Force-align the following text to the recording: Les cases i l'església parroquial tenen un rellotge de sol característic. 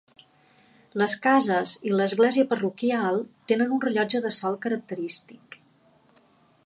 Les 1.01 1.15
cases 1.25 1.73
i 1.89 1.93
l'església 1.99 2.47
parroquial 2.53 3.21
tenen 3.53 3.77
un 3.77 3.85
rellotge 3.87 4.23
de 4.25 4.35
sol 4.39 4.59
característic. 4.67 5.61